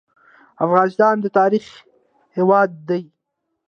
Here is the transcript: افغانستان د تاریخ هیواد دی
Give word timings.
افغانستان 0.65 1.15
د 1.21 1.25
تاریخ 1.37 1.65
هیواد 2.37 2.69
دی 2.89 3.01